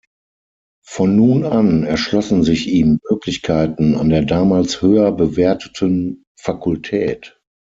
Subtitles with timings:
[0.83, 7.39] Von nun an erschlossen sich ihm Möglichkeiten an der damals höher bewerteten Fakultät.